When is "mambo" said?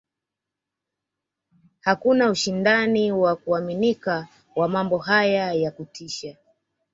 4.67-4.97